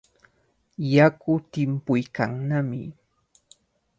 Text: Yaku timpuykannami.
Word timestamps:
Yaku 0.93 1.31
timpuykannami. 1.51 2.81